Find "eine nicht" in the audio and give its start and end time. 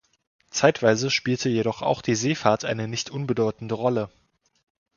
2.65-3.11